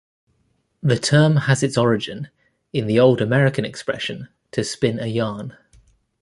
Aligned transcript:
The 0.81 0.97
term 0.97 1.35
has 1.35 1.61
its 1.61 1.77
origin 1.77 2.29
in 2.73 2.87
the 2.87 2.99
old 2.99 3.21
American 3.21 3.65
expression 3.65 4.29
"to 4.49 4.63
spin 4.63 4.97
a 4.99 5.05
yarn". 5.05 5.55